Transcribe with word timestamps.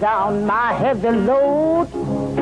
Down 0.00 0.46
my 0.46 0.92
load. 0.92 1.88
Oh. 1.94 2.32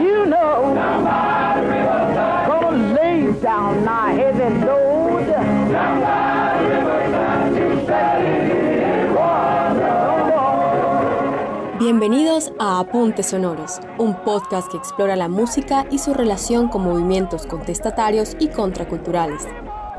You 0.00 0.26
know. 0.26 0.42
Bienvenidos 11.78 12.52
a 12.58 12.78
Apuntes 12.78 13.26
Sonoros, 13.26 13.80
un 13.98 14.14
podcast 14.24 14.70
que 14.70 14.76
explora 14.76 15.16
la 15.16 15.28
música 15.28 15.84
y 15.90 15.98
su 15.98 16.14
relación 16.14 16.68
con 16.68 16.84
movimientos 16.84 17.46
contestatarios 17.46 18.36
y 18.38 18.48
contraculturales. 18.48 19.46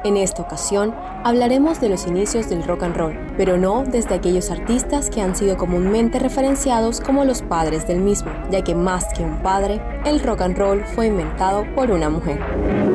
En 0.04 0.18
esta 0.18 0.42
ocasión 0.42 0.94
hablaremos 1.24 1.80
de 1.80 1.88
los 1.88 2.08
inicios 2.08 2.50
del 2.50 2.64
rock 2.66 2.84
and 2.84 2.98
roll, 2.98 3.18
pero 3.38 3.58
no 3.58 3.86
desde 3.86 4.16
aquellos 4.16 4.52
artistas 4.52 5.10
que 5.10 5.22
han 5.22 5.34
sido 5.34 5.56
comúnmente 5.56 6.20
referenciados 6.20 7.00
como 7.00 7.24
los 7.24 7.42
padres 7.42 7.88
del 7.88 8.02
mismo, 8.02 8.30
ya 8.52 8.62
que 8.64 8.76
más 8.76 9.06
que 9.14 9.24
un 9.24 9.38
padre, 9.42 9.82
el 10.06 10.20
rock 10.20 10.42
and 10.42 10.58
roll 10.58 10.84
fue 10.84 11.08
inventado 11.08 11.64
por 11.74 11.90
una 11.90 12.10
mujer. 12.10 12.93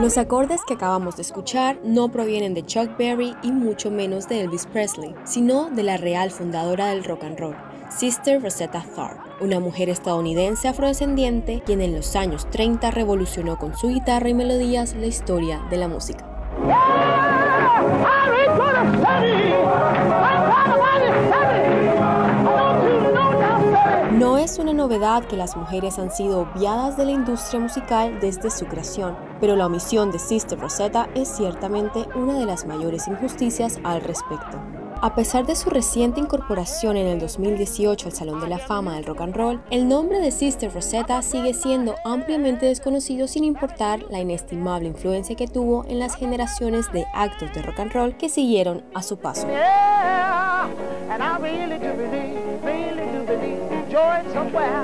Los 0.00 0.16
acordes 0.16 0.62
que 0.66 0.72
acabamos 0.72 1.16
de 1.16 1.22
escuchar 1.22 1.78
no 1.84 2.08
provienen 2.08 2.54
de 2.54 2.64
Chuck 2.64 2.96
Berry 2.96 3.36
y 3.42 3.52
mucho 3.52 3.90
menos 3.90 4.28
de 4.28 4.40
Elvis 4.40 4.64
Presley, 4.64 5.14
sino 5.24 5.68
de 5.68 5.82
la 5.82 5.98
real 5.98 6.30
fundadora 6.30 6.86
del 6.86 7.04
rock 7.04 7.24
and 7.24 7.38
roll, 7.38 7.54
Sister 7.90 8.42
Rosetta 8.42 8.82
Tharpe, 8.96 9.20
una 9.44 9.60
mujer 9.60 9.90
estadounidense 9.90 10.68
afrodescendiente 10.68 11.62
quien 11.66 11.82
en 11.82 11.94
los 11.94 12.16
años 12.16 12.48
30 12.48 12.90
revolucionó 12.90 13.58
con 13.58 13.76
su 13.76 13.88
guitarra 13.88 14.30
y 14.30 14.34
melodías 14.34 14.94
la 14.94 15.06
historia 15.06 15.60
de 15.68 15.76
la 15.76 15.88
música. 15.88 16.24
Una 24.60 24.72
novedad 24.72 25.24
que 25.24 25.36
las 25.36 25.56
mujeres 25.56 25.98
han 25.98 26.10
sido 26.10 26.40
obviadas 26.40 26.96
de 26.96 27.06
la 27.06 27.12
industria 27.12 27.60
musical 27.60 28.20
desde 28.20 28.50
su 28.50 28.66
creación, 28.66 29.16
pero 29.40 29.56
la 29.56 29.66
omisión 29.66 30.12
de 30.12 30.18
Sister 30.18 30.58
Rosetta 30.58 31.08
es 31.14 31.28
ciertamente 31.28 32.06
una 32.14 32.38
de 32.38 32.46
las 32.46 32.66
mayores 32.66 33.08
injusticias 33.08 33.78
al 33.84 34.02
respecto. 34.02 34.58
A 35.02 35.14
pesar 35.14 35.46
de 35.46 35.56
su 35.56 35.70
reciente 35.70 36.20
incorporación 36.20 36.98
en 36.98 37.06
el 37.06 37.18
2018 37.20 38.08
al 38.08 38.12
Salón 38.12 38.40
de 38.40 38.48
la 38.48 38.58
Fama 38.58 38.96
del 38.96 39.06
Rock 39.06 39.22
and 39.22 39.34
Roll, 39.34 39.62
el 39.70 39.88
nombre 39.88 40.18
de 40.18 40.30
Sister 40.30 40.70
Rosetta 40.70 41.22
sigue 41.22 41.54
siendo 41.54 41.94
ampliamente 42.04 42.66
desconocido 42.66 43.26
sin 43.26 43.44
importar 43.44 44.02
la 44.10 44.20
inestimable 44.20 44.88
influencia 44.88 45.36
que 45.36 45.48
tuvo 45.48 45.86
en 45.88 45.98
las 45.98 46.16
generaciones 46.16 46.92
de 46.92 47.06
actos 47.14 47.50
de 47.54 47.62
rock 47.62 47.80
and 47.80 47.92
roll 47.92 48.16
que 48.18 48.28
siguieron 48.28 48.84
a 48.92 49.02
su 49.02 49.16
paso. 49.16 49.46
Joy 54.00 54.32
somewhere. 54.32 54.82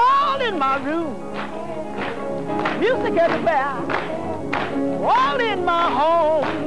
All 0.00 0.40
in 0.40 0.58
my 0.58 0.76
room, 0.86 1.14
music 2.80 3.14
everywhere. 3.26 3.74
All 5.14 5.38
in 5.40 5.64
my 5.64 5.86
home, 6.00 6.66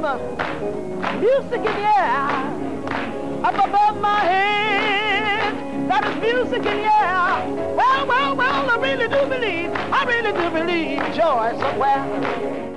music 1.20 1.62
in 1.68 1.74
the 1.80 1.86
air. 2.00 2.22
Up 3.48 3.58
above 3.68 4.00
my 4.00 4.20
head, 4.32 5.52
that 5.90 6.02
is 6.08 6.16
music 6.26 6.64
in 6.72 6.76
the 6.82 6.88
air. 7.00 7.61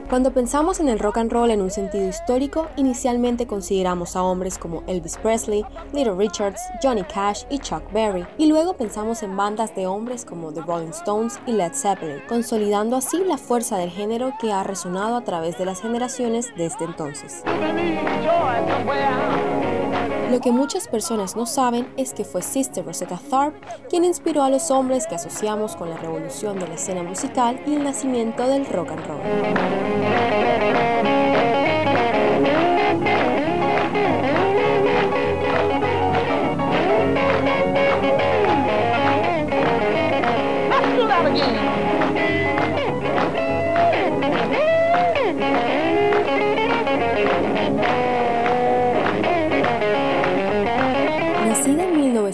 Cuando 0.09 0.31
pensamos 0.31 0.80
en 0.80 0.88
el 0.88 1.00
rock 1.00 1.18
and 1.18 1.31
roll 1.31 1.50
en 1.50 1.62
un 1.62 1.72
sentido 1.72 2.08
histórico, 2.08 2.68
inicialmente 2.78 3.48
consideramos 3.48 4.16
a 4.16 4.24
hombres 4.24 4.58
como 4.58 4.84
Elvis 4.88 5.18
Presley, 5.18 5.66
Little 5.94 6.16
Richards, 6.16 6.62
Johnny 6.81 7.03
Cash 7.03 7.44
y 7.50 7.58
Chuck 7.58 7.92
Berry, 7.92 8.26
y 8.38 8.46
luego 8.46 8.74
pensamos 8.74 9.24
en 9.24 9.36
bandas 9.36 9.76
de 9.76 9.88
hombres 9.88 10.24
como 10.24 10.53
The 10.53 10.62
Rolling 10.62 10.92
Stones 10.92 11.40
y 11.48 11.53
Led 11.53 11.74
Zeppelin, 11.74 12.22
consolidando 12.30 12.96
así 12.96 13.18
la 13.26 13.38
fuerza 13.38 13.78
del 13.78 13.90
género 13.90 14.32
que 14.40 14.53
ha 14.53 14.64
resonado 14.64 15.16
a 15.16 15.24
través 15.24 15.58
de 15.58 15.66
las 15.66 15.82
generaciones 15.82 16.53
desde 16.56 16.86
entonces. 16.86 17.44
Lo 20.32 20.42
que 20.42 20.52
muchas 20.52 20.88
personas 20.88 21.36
no 21.36 21.46
saben 21.46 21.88
es 21.98 22.14
que 22.14 22.26
fue 22.26 22.42
Sister 22.42 22.86
Rosetta 22.86 23.20
Tharpe 23.30 23.60
quien 23.90 24.04
inspiró 24.04 24.44
a 24.44 24.50
los 24.50 24.72
hombres 24.72 25.08
que 25.08 25.16
asociamos 25.16 25.76
con 25.76 25.90
la 25.90 25.98
revolución 25.98 26.60
de 26.60 26.68
la 26.68 26.76
escena 26.76 27.04
musical 27.04 27.62
y 27.66 27.76
el 27.76 27.84
nacimiento 27.84 28.48
del 28.48 28.66
rock 28.66 28.92
and 28.92 29.08
roll. 29.08 29.22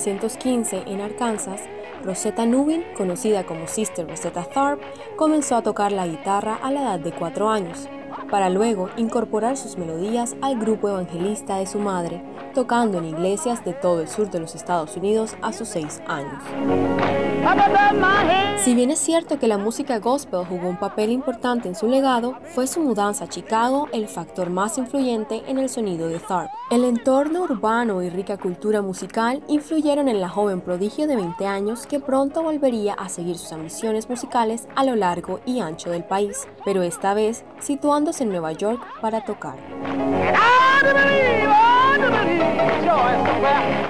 1915 0.06 0.84
en 0.88 1.02
Arkansas, 1.02 1.62
Rosetta 2.04 2.46
Nubin, 2.46 2.84
conocida 2.98 3.46
como 3.46 3.68
Sister 3.68 4.08
Rosetta 4.08 4.44
Tharpe, 4.44 4.84
comenzó 5.16 5.56
a 5.56 5.62
tocar 5.62 5.92
la 5.92 6.08
guitarra 6.08 6.56
a 6.56 6.72
la 6.72 6.82
edad 6.82 7.00
de 7.00 7.12
cuatro 7.12 7.50
años, 7.50 7.88
para 8.32 8.50
luego 8.50 8.90
incorporar 8.98 9.58
sus 9.58 9.78
melodías 9.78 10.36
al 10.42 10.60
grupo 10.60 10.90
evangelista 10.90 11.58
de 11.58 11.68
su 11.68 11.78
madre, 11.78 12.24
tocando 12.56 12.98
en 12.98 13.06
iglesias 13.06 13.64
de 13.64 13.74
todo 13.74 14.02
el 14.02 14.08
sur 14.08 14.32
de 14.32 14.40
los 14.40 14.56
Estados 14.56 14.98
Unidos 14.98 15.36
a 15.42 15.54
sus 15.54 15.68
seis 15.68 16.02
años. 16.08 16.42
Si 18.58 18.76
bien 18.76 18.92
es 18.92 19.00
cierto 19.00 19.40
que 19.40 19.48
la 19.48 19.58
música 19.58 19.98
gospel 19.98 20.46
jugó 20.46 20.70
un 20.70 20.78
papel 20.78 21.10
importante 21.10 21.68
en 21.68 21.76
su 21.76 21.88
legado, 21.88 22.38
fue 22.54 22.68
su 22.68 22.80
mudanza 22.80 23.26
a 23.26 23.28
Chicago 23.28 23.90
el 23.92 24.08
factor 24.08 24.52
más 24.52 24.78
influyente 24.78 25.42
en 25.48 25.58
el 25.58 25.68
sonido 25.68 26.08
de 26.08 26.20
Tharp. 26.20 26.52
El 26.70 26.84
entorno 26.84 27.42
urbano 27.42 28.04
y 28.04 28.10
rica 28.10 28.38
cultura 28.38 28.84
musical 28.84 29.44
influyeron 29.48 30.08
en 30.08 30.22
la 30.22 30.30
joven 30.30 30.62
prodigio 30.62 31.08
de 31.08 31.16
20 31.16 31.48
años 31.48 31.88
que 31.88 32.00
pronto 32.00 32.44
volvería 32.44 32.94
a 32.94 33.10
seguir 33.10 33.38
sus 33.38 33.52
ambiciones 33.52 34.08
musicales 34.10 34.68
a 34.76 34.84
lo 34.84 34.96
largo 34.96 35.40
y 35.46 35.60
ancho 35.60 35.90
del 35.90 36.04
país, 36.04 36.48
pero 36.64 36.84
esta 36.84 37.16
vez 37.16 37.44
situándose 37.60 38.24
en 38.24 38.30
Nueva 38.30 38.52
York 38.52 38.82
para 39.02 39.26
tocar. 39.26 39.58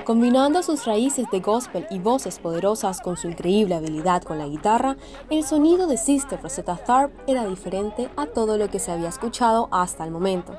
Combinando 0.06 0.64
sus 0.64 0.86
raíces 0.86 1.28
de 1.32 1.40
gospel 1.42 1.86
y 1.92 2.00
voces 2.00 2.40
poderosas 2.40 3.02
con 3.02 3.18
su 3.18 3.28
increíble 3.28 3.76
habilidad 3.76 4.24
con 4.24 4.40
la 4.40 4.48
guitarra, 4.48 4.98
el 5.30 5.44
sonido 5.44 5.86
de 5.86 5.98
Sister 5.98 6.42
Rosetta 6.42 6.76
Tharpe 6.76 7.32
era 7.32 7.46
diferente 7.46 8.10
a 8.18 8.26
todo 8.26 8.58
lo 8.58 8.70
que 8.70 8.80
se 8.80 8.92
había 8.92 9.10
escuchado 9.10 9.68
hasta 9.72 10.04
el 10.04 10.12
momento. 10.12 10.54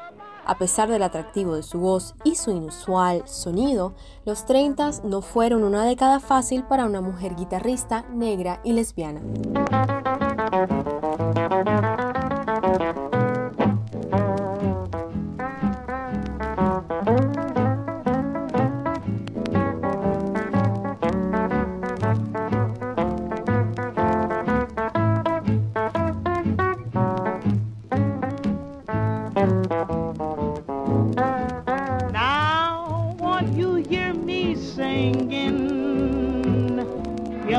A 0.44 0.58
pesar 0.58 0.88
del 0.88 1.02
atractivo 1.02 1.54
de 1.54 1.62
su 1.62 1.80
voz 1.80 2.14
y 2.24 2.36
su 2.36 2.50
inusual 2.52 3.22
sonido, 3.26 3.94
los 4.24 4.46
30 4.46 4.90
no 5.04 5.22
fueron 5.22 5.64
una 5.64 5.84
década 5.84 6.20
fácil 6.20 6.64
para 6.64 6.86
una 6.86 7.00
mujer 7.00 7.34
guitarrista 7.34 8.04
negra 8.12 8.60
y 8.64 8.72
lesbiana. 8.72 9.20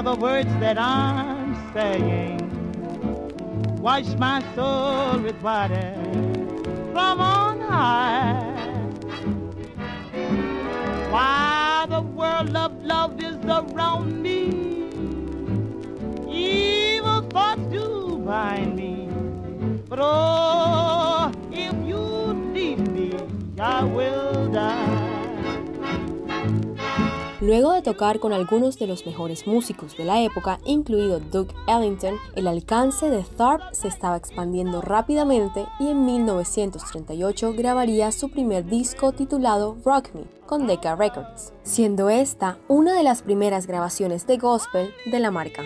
The 0.04 0.16
words 0.16 0.54
that 0.60 0.78
I'm 0.78 1.56
saying 1.72 2.38
wash 3.82 4.08
my 4.16 4.44
soul 4.54 5.20
with 5.20 5.42
water 5.42 5.94
from 6.92 7.22
on 7.22 7.62
high. 7.62 8.52
While 11.10 11.88
the 11.88 12.02
world 12.02 12.54
of 12.54 12.84
love 12.84 13.22
is 13.24 13.38
around 13.46 14.22
me, 14.22 14.90
evil 16.30 17.22
thoughts 17.30 17.62
do 17.72 18.18
bind 18.26 18.76
me. 18.76 19.08
But 19.88 20.00
oh, 20.02 20.33
Luego 27.44 27.74
de 27.74 27.81
tocar 27.81 28.22
con 28.22 28.31
algunos 28.31 28.80
de 28.80 28.88
los 28.88 29.06
mejores 29.06 29.45
músicos 29.48 29.98
de 29.98 30.06
la 30.06 30.22
época, 30.22 30.62
incluido 30.63 31.19
Duke 31.19 31.54
Ellington, 31.68 32.16
el 32.38 32.48
alcance 32.48 33.10
de 33.10 33.22
Tharp 33.22 33.62
se 33.74 33.90
estaba 33.90 34.16
expandiendo 34.16 34.80
rápidamente 34.80 35.66
y 35.78 35.90
en 35.90 36.06
1938 36.06 37.54
grabaría 37.54 38.13
su 38.13 38.30
primer 38.31 38.66
disco 38.66 39.12
titulado 39.12 39.75
Rock 39.84 40.12
Me 40.13 40.24
con 40.45 40.68
Decca 40.68 40.95
Records, 40.95 41.51
siendo 41.63 42.10
esta 42.10 42.60
una 42.69 42.95
de 42.95 43.04
las 43.04 43.24
primeras 43.24 43.68
grabaciones 43.68 44.25
de 44.25 44.38
gospel 44.38 44.94
de 45.12 45.19
la 45.19 45.30
marca. 45.30 45.63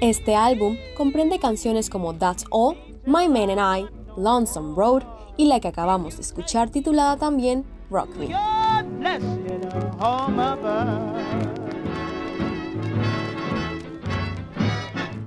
Este 0.00 0.34
álbum 0.36 0.78
comprende 0.96 1.38
canciones 1.38 1.90
como 1.90 2.14
That's 2.14 2.46
All, 2.48 2.78
My 3.04 3.28
Man 3.28 3.50
and 3.58 3.60
I, 3.78 3.86
Lonesome 4.16 4.74
Road 4.74 5.02
y 5.36 5.48
la 5.48 5.60
que 5.60 5.68
acabamos 5.68 6.16
de 6.16 6.22
escuchar 6.22 6.70
titulada 6.70 7.18
también 7.18 7.66
Rock 7.90 8.08
Me. 8.16 9.43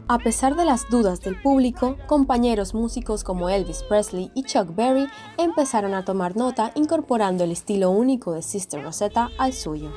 A 0.09 0.19
pesar 0.19 0.55
de 0.55 0.65
las 0.65 0.89
dudas 0.89 1.21
del 1.21 1.41
público, 1.41 1.97
compañeros 2.07 2.73
músicos 2.73 3.23
como 3.23 3.49
Elvis 3.49 3.83
Presley 3.83 4.31
y 4.33 4.43
Chuck 4.43 4.73
Berry 4.75 5.07
empezaron 5.37 5.93
a 5.93 6.05
tomar 6.05 6.35
nota 6.37 6.71
incorporando 6.75 7.43
el 7.43 7.51
estilo 7.51 7.91
único 7.91 8.33
de 8.33 8.41
Sister 8.41 8.83
Rosetta 8.83 9.29
al 9.37 9.53
suyo. 9.53 9.91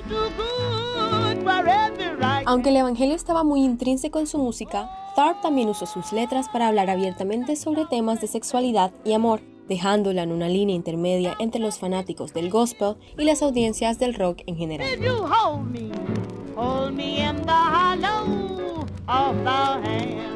Aunque 2.46 2.70
el 2.70 2.76
Evangelio 2.76 3.14
estaba 3.14 3.44
muy 3.44 3.64
intrínseco 3.64 4.19
en 4.19 4.26
su 4.26 4.38
música, 4.38 4.90
Tharp 5.14 5.40
también 5.43 5.69
usó 5.69 5.87
sus 5.87 6.12
letras 6.12 6.49
para 6.49 6.69
hablar 6.69 6.90
abiertamente 6.90 7.56
sobre 7.56 7.87
temas 7.87 8.20
de 8.20 8.26
sexualidad 8.26 8.90
y 9.05 9.12
amor, 9.12 9.40
dejándola 9.70 10.25
en 10.25 10.32
una 10.32 10.49
línea 10.49 10.75
intermedia 10.75 11.37
entre 11.38 11.61
los 11.61 11.78
fanáticos 11.78 12.34
del 12.34 12.50
gospel 12.50 12.96
y 13.17 13.25
las 13.25 13.40
audiencias 13.40 14.00
del 14.00 14.14
rock 14.14 14.40
en 14.46 14.56
general. 14.56 14.88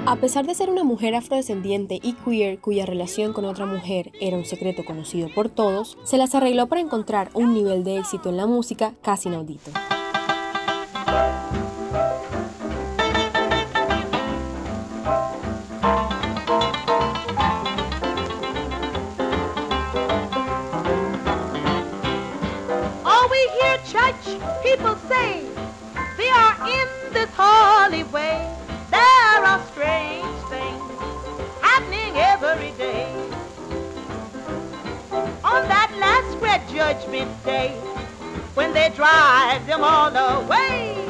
A 0.06 0.16
pesar 0.16 0.46
de 0.46 0.54
ser 0.54 0.70
una 0.70 0.84
mujer 0.84 1.16
afrodescendiente 1.16 1.98
y 2.00 2.12
queer 2.12 2.60
cuya 2.60 2.86
relación 2.86 3.32
con 3.32 3.44
otra 3.44 3.66
mujer 3.66 4.12
era 4.20 4.36
un 4.36 4.44
secreto 4.44 4.84
conocido 4.84 5.28
por 5.34 5.48
todos, 5.48 5.98
se 6.04 6.16
las 6.16 6.34
arregló 6.36 6.68
para 6.68 6.80
encontrar 6.80 7.30
un 7.34 7.54
nivel 7.54 7.82
de 7.82 7.98
éxito 7.98 8.30
en 8.30 8.36
la 8.36 8.46
música 8.46 8.94
casi 9.02 9.28
inaudito. 9.28 9.72
People 24.76 24.96
say 25.08 25.46
they 26.16 26.28
are 26.30 26.56
in 26.66 26.88
this 27.12 27.30
holy 27.36 28.02
way. 28.04 28.42
There 28.90 29.40
are 29.50 29.60
strange 29.70 30.38
things 30.50 30.82
happening 31.62 32.16
every 32.16 32.72
day. 32.72 33.06
On 35.44 35.62
that 35.68 35.90
last 36.00 36.30
great 36.40 36.62
judgment 36.74 37.30
day, 37.44 37.70
when 38.54 38.72
they 38.72 38.90
drive 38.96 39.64
them 39.66 39.84
all 39.84 40.10
away, 40.10 41.06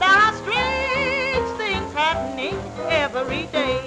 there 0.00 0.16
are 0.24 0.34
strange 0.42 1.48
things 1.62 1.92
happening 1.94 2.58
every 2.90 3.46
day. 3.52 3.82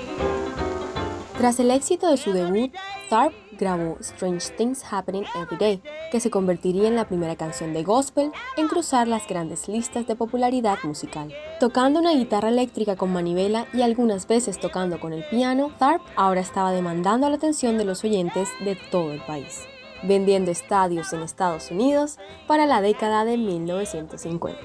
Tras 1.38 1.60
el 1.60 1.72
éxito 1.72 2.10
de 2.10 2.18
su 2.18 2.31
debut, 2.31 2.72
Tharp 3.10 3.33
grabó 3.57 3.98
Strange 4.01 4.48
Things 4.56 4.81
Happening 4.81 5.25
Every 5.36 5.57
Day, 5.57 5.81
que 6.11 6.19
se 6.19 6.29
convertiría 6.29 6.88
en 6.88 6.95
la 6.95 7.07
primera 7.07 7.35
canción 7.35 7.73
de 7.73 7.83
gospel 7.83 8.31
en 8.57 8.67
cruzar 8.67 9.07
las 9.07 9.27
grandes 9.27 9.67
listas 9.67 10.07
de 10.07 10.15
popularidad 10.15 10.79
musical. 10.83 11.33
Tocando 11.59 12.00
una 12.00 12.13
guitarra 12.13 12.50
eléctrica 12.50 12.95
con 12.95 13.11
manivela 13.13 13.67
y 13.73 13.81
algunas 13.81 14.27
veces 14.27 14.59
tocando 14.59 15.00
con 15.00 15.13
el 15.13 15.23
piano, 15.29 15.71
Tharp 15.79 16.01
ahora 16.15 16.41
estaba 16.41 16.71
demandando 16.71 17.29
la 17.29 17.35
atención 17.35 17.77
de 17.77 17.85
los 17.85 18.03
oyentes 18.03 18.50
de 18.63 18.75
todo 18.91 19.11
el 19.11 19.21
país, 19.21 19.65
vendiendo 20.03 20.51
estadios 20.51 21.13
en 21.13 21.21
Estados 21.21 21.71
Unidos 21.71 22.17
para 22.47 22.65
la 22.65 22.81
década 22.81 23.25
de 23.25 23.38
1950. 23.38 24.59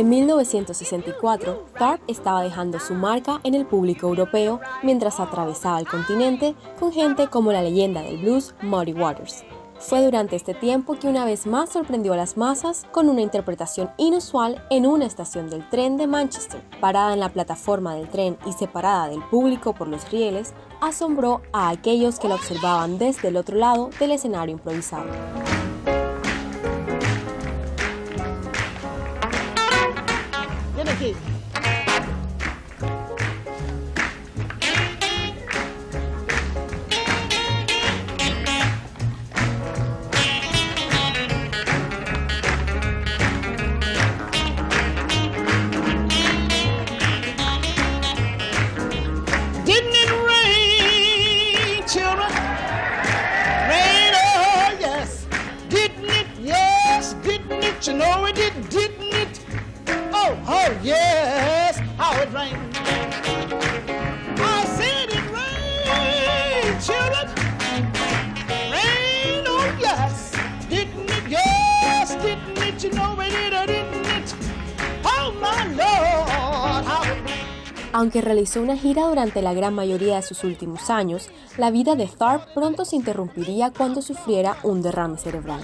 En 0.00 0.08
1964, 0.08 1.66
Tharp 1.78 2.00
estaba 2.06 2.42
dejando 2.42 2.80
su 2.80 2.94
marca 2.94 3.38
en 3.44 3.54
el 3.54 3.66
público 3.66 4.08
europeo 4.08 4.58
mientras 4.82 5.20
atravesaba 5.20 5.78
el 5.78 5.86
continente 5.86 6.54
con 6.78 6.90
gente 6.90 7.28
como 7.28 7.52
la 7.52 7.60
leyenda 7.60 8.00
del 8.00 8.16
blues 8.16 8.54
Muddy 8.62 8.94
Waters. 8.94 9.44
Fue 9.78 10.02
durante 10.02 10.36
este 10.36 10.54
tiempo 10.54 10.94
que 10.94 11.06
una 11.06 11.26
vez 11.26 11.46
más 11.46 11.68
sorprendió 11.68 12.14
a 12.14 12.16
las 12.16 12.38
masas 12.38 12.86
con 12.92 13.10
una 13.10 13.20
interpretación 13.20 13.90
inusual 13.98 14.64
en 14.70 14.86
una 14.86 15.04
estación 15.04 15.50
del 15.50 15.68
tren 15.68 15.98
de 15.98 16.06
Manchester. 16.06 16.62
Parada 16.80 17.12
en 17.12 17.20
la 17.20 17.28
plataforma 17.28 17.94
del 17.94 18.08
tren 18.08 18.38
y 18.46 18.52
separada 18.52 19.10
del 19.10 19.22
público 19.24 19.74
por 19.74 19.86
los 19.86 20.10
rieles, 20.10 20.54
asombró 20.80 21.42
a 21.52 21.68
aquellos 21.68 22.18
que 22.18 22.28
la 22.28 22.36
observaban 22.36 22.96
desde 22.96 23.28
el 23.28 23.36
otro 23.36 23.58
lado 23.58 23.90
del 24.00 24.12
escenario 24.12 24.54
improvisado. 24.54 25.10
নাকি 31.00 31.29
Aunque 77.92 78.20
realizó 78.20 78.62
una 78.62 78.76
gira 78.76 79.06
durante 79.06 79.42
la 79.42 79.52
gran 79.52 79.74
mayoría 79.74 80.16
de 80.16 80.22
sus 80.22 80.44
últimos 80.44 80.90
años, 80.90 81.28
la 81.56 81.70
vida 81.70 81.96
de 81.96 82.06
Tharp 82.06 82.54
pronto 82.54 82.84
se 82.84 82.96
interrumpiría 82.96 83.72
cuando 83.76 84.00
sufriera 84.00 84.56
un 84.62 84.80
derrame 84.80 85.18
cerebral. 85.18 85.60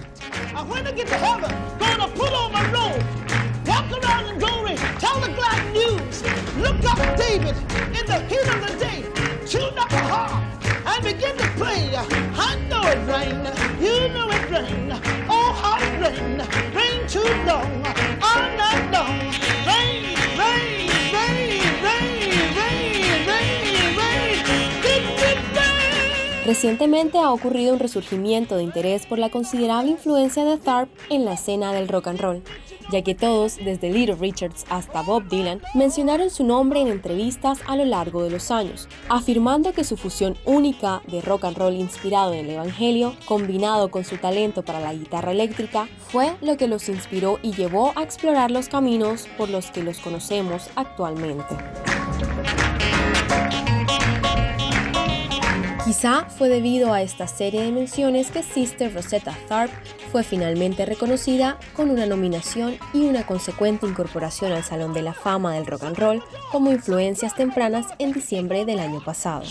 Recientemente 26.47 27.19
ha 27.19 27.33
ocurrido 27.33 27.73
un 27.73 27.81
resurgimiento 27.81 28.57
de 28.57 28.63
interés 28.63 29.05
por 29.05 29.19
la 29.19 29.31
considerable 29.31 29.91
influencia 29.91 30.45
de 30.45 30.59
Tharp 30.59 30.89
en 31.11 31.25
la 31.25 31.33
escena 31.33 31.73
del 31.73 31.89
rock 31.89 32.07
and 32.07 32.21
roll, 32.21 32.43
ya 32.93 33.03
que 33.03 33.17
todos, 33.17 33.57
desde 33.57 33.91
Little 33.91 34.15
Richards 34.15 34.65
hasta 34.71 35.03
Bob 35.03 35.29
Dylan, 35.29 35.61
mencionaron 35.75 36.31
su 36.31 36.45
nombre 36.45 36.81
en 36.81 36.87
entrevistas 36.87 37.59
a 37.67 37.75
lo 37.75 37.85
largo 37.85 38.23
de 38.23 38.31
los 38.31 38.53
años, 38.53 38.89
afirmando 39.09 39.73
que 39.73 39.83
su 39.83 39.97
fusión 39.97 40.37
única 40.45 41.03
de 41.09 41.21
rock 41.21 41.47
and 41.47 41.59
roll 41.59 41.75
inspirado 41.75 42.33
en 42.33 42.45
el 42.45 42.51
Evangelio, 42.53 43.17
combinado 43.25 43.91
con 43.91 44.05
su 44.05 44.17
talento 44.17 44.65
para 44.65 44.79
la 44.79 44.95
guitarra 44.95 45.33
eléctrica, 45.33 45.89
fue 45.99 46.37
lo 46.43 46.57
que 46.57 46.69
los 46.69 46.89
inspiró 46.89 47.41
y 47.43 47.55
llevó 47.55 47.93
a 47.97 48.05
explorar 48.05 48.53
los 48.53 48.69
caminos 48.69 49.27
por 49.37 49.49
los 49.49 49.73
que 49.73 49.83
los 49.83 49.99
conocemos 49.99 50.71
actualmente. 50.77 51.57
Quizá 55.87 56.25
fue 56.25 56.49
debido 56.49 56.93
a 56.93 57.01
esta 57.01 57.29
serie 57.29 57.63
de 57.63 57.71
menciones 57.71 58.33
que 58.33 58.43
Sister 58.43 58.93
Rosetta 58.93 59.33
Tharpe 59.47 59.73
fue 60.11 60.25
finalmente 60.25 60.85
reconocida 60.85 61.61
con 61.75 61.91
una 61.91 62.07
nominación 62.07 62.77
y 62.93 63.07
una 63.07 63.25
consecuente 63.25 63.87
incorporación 63.87 64.51
al 64.51 64.65
Salón 64.65 64.93
de 64.95 65.03
la 65.03 65.13
Fama 65.13 65.55
del 65.55 65.65
Rock 65.65 65.85
and 65.85 65.97
Roll 65.97 66.25
como 66.51 66.73
influencias 66.73 67.37
tempranas 67.37 67.87
en 68.01 68.13
diciembre 68.13 68.65
del 68.65 68.81
año 68.81 69.01
pasado. 69.01 69.45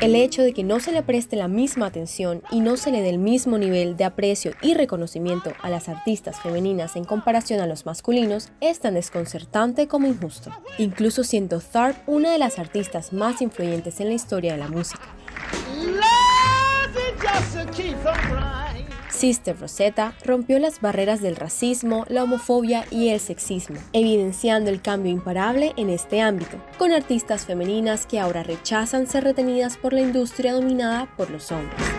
El 0.00 0.14
hecho 0.14 0.42
de 0.42 0.52
que 0.52 0.62
no 0.62 0.78
se 0.78 0.92
le 0.92 1.02
preste 1.02 1.34
la 1.34 1.48
misma 1.48 1.86
atención 1.86 2.42
y 2.52 2.60
no 2.60 2.76
se 2.76 2.92
le 2.92 3.02
dé 3.02 3.10
el 3.10 3.18
mismo 3.18 3.58
nivel 3.58 3.96
de 3.96 4.04
aprecio 4.04 4.52
y 4.62 4.74
reconocimiento 4.74 5.52
a 5.60 5.70
las 5.70 5.88
artistas 5.88 6.40
femeninas 6.40 6.94
en 6.94 7.04
comparación 7.04 7.58
a 7.58 7.66
los 7.66 7.84
masculinos 7.84 8.50
es 8.60 8.78
tan 8.78 8.94
desconcertante 8.94 9.88
como 9.88 10.06
injusto, 10.06 10.52
incluso 10.78 11.24
siendo 11.24 11.58
Tharp 11.58 11.96
una 12.08 12.30
de 12.30 12.38
las 12.38 12.60
artistas 12.60 13.12
más 13.12 13.42
influyentes 13.42 13.98
en 13.98 14.08
la 14.08 14.14
historia 14.14 14.52
de 14.52 14.58
la 14.58 14.68
música. 14.68 15.02
Sister 19.18 19.58
Rosetta 19.58 20.14
rompió 20.24 20.60
las 20.60 20.80
barreras 20.80 21.20
del 21.20 21.34
racismo, 21.34 22.04
la 22.08 22.22
homofobia 22.22 22.84
y 22.88 23.08
el 23.08 23.18
sexismo, 23.18 23.76
evidenciando 23.92 24.70
el 24.70 24.80
cambio 24.80 25.10
imparable 25.10 25.72
en 25.76 25.90
este 25.90 26.20
ámbito, 26.20 26.62
con 26.78 26.92
artistas 26.92 27.44
femeninas 27.44 28.06
que 28.06 28.20
ahora 28.20 28.44
rechazan 28.44 29.08
ser 29.08 29.24
retenidas 29.24 29.76
por 29.76 29.92
la 29.92 30.02
industria 30.02 30.52
dominada 30.52 31.08
por 31.16 31.30
los 31.30 31.50
hombres. 31.50 31.97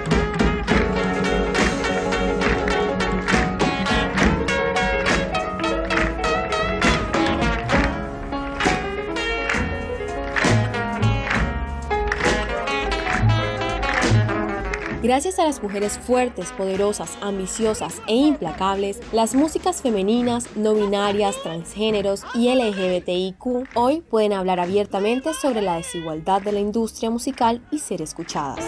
Gracias 15.10 15.40
a 15.40 15.44
las 15.44 15.64
mujeres 15.64 15.98
fuertes, 15.98 16.52
poderosas, 16.52 17.18
ambiciosas 17.22 18.00
e 18.06 18.14
implacables, 18.14 19.02
las 19.12 19.34
músicas 19.34 19.82
femeninas, 19.82 20.56
no 20.56 20.76
binarias, 20.76 21.42
transgéneros 21.42 22.24
y 22.36 22.54
LGBTIQ 22.54 23.70
hoy 23.74 24.02
pueden 24.02 24.34
hablar 24.34 24.60
abiertamente 24.60 25.34
sobre 25.34 25.64
la 25.64 25.78
desigualdad 25.78 26.44
de 26.44 26.52
la 26.52 26.60
industria 26.60 27.10
musical 27.10 27.60
y 27.72 27.80
ser 27.80 28.04
escuchadas. 28.04 28.64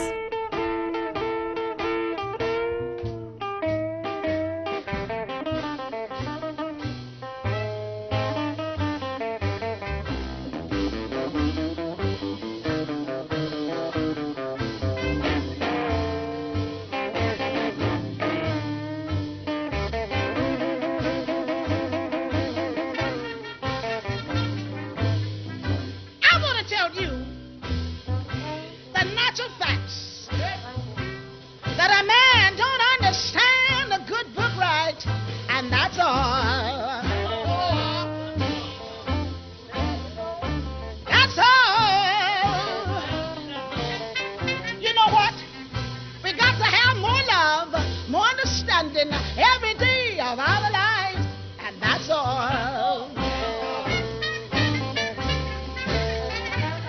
every 49.09 49.73
day 49.79 50.19
of 50.19 50.37
our 50.37 50.71
lives, 50.71 51.25
and 51.59 51.81
that's 51.81 52.07
all. 52.09 53.09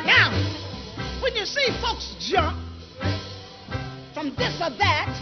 Now, 0.04 0.30
when 1.22 1.34
you 1.34 1.46
see 1.46 1.68
folks 1.80 2.14
jump 2.18 2.58
from 4.12 4.34
this 4.36 4.60
or 4.60 4.70
that, 4.76 5.21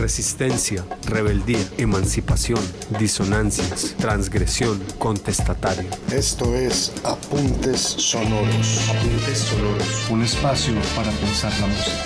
Resistencia, 0.00 0.82
rebeldía, 1.10 1.62
emancipación, 1.76 2.58
disonancias, 2.98 3.94
transgresión, 3.98 4.82
contestatario. 4.98 5.90
Esto 6.10 6.54
es 6.54 6.90
Apuntes 7.04 7.80
Sonoros. 7.80 8.88
Apuntes 8.88 9.38
Sonoros. 9.40 10.10
Un 10.10 10.22
espacio 10.22 10.72
para 10.96 11.10
pensar 11.10 11.52
la 11.60 11.66
música. 11.66 12.04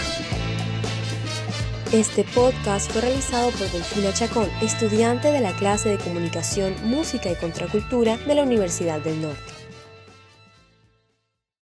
Este 1.92 2.24
podcast 2.34 2.90
fue 2.90 3.02
realizado 3.02 3.52
por 3.52 3.70
Delfina 3.70 4.12
Chacón, 4.12 4.48
estudiante 4.60 5.30
de 5.30 5.40
la 5.40 5.54
clase 5.54 5.90
de 5.90 5.98
Comunicación, 5.98 6.74
Música 6.82 7.30
y 7.30 7.36
Contracultura 7.36 8.16
de 8.16 8.34
la 8.34 8.42
Universidad 8.42 8.98
del 8.98 9.22
Norte. 9.22 9.53